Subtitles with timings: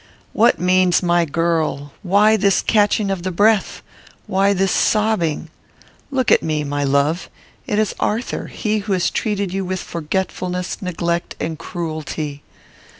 [0.33, 1.93] "What means my girl?
[2.01, 3.83] Why this catching of the breath?
[4.25, 5.49] Why this sobbing?
[6.09, 7.29] Look at me, my love.
[7.67, 12.41] It is Arthur, he who has treated you with forgetfulness, neglect, and cruelty."